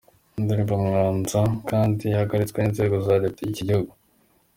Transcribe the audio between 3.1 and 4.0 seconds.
leta y'iki gihugu.